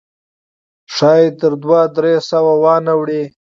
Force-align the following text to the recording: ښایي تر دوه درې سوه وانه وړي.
ښایي 0.93 1.27
تر 1.39 1.53
دوه 1.63 1.81
درې 1.95 2.13
سوه 2.29 2.53
وانه 2.63 2.93
وړي. 2.99 3.23